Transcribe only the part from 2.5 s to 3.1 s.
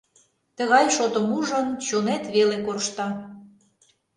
коршта.